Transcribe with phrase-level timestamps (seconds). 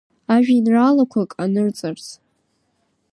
[0.33, 2.07] Ажәеинраалақәак анырҵарц.